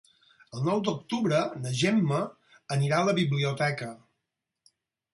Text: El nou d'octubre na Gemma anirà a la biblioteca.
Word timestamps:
El 0.59 0.63
nou 0.67 0.79
d'octubre 0.87 1.43
na 1.67 1.75
Gemma 1.83 2.23
anirà 2.79 3.01
a 3.05 3.11
la 3.13 3.19
biblioteca. 3.23 3.95